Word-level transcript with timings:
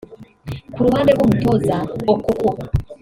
Ku 0.73 0.79
ruhande 0.85 1.11
rw’umutoza 1.13 1.75
Okoko 2.13 2.49